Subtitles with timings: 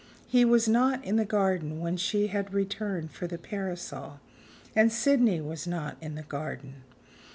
[0.27, 4.19] He was not in the garden when she had returned for the parasol;
[4.75, 6.77] and Sydney was not in the garden.